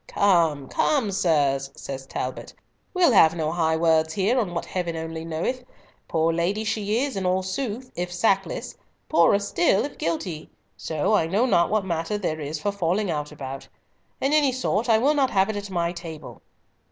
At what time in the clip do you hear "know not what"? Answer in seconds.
11.27-11.85